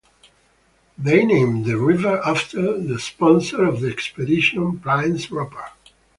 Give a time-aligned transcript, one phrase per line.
[0.97, 5.93] They named the river after the sponsor of the expedition, Prince Rupert.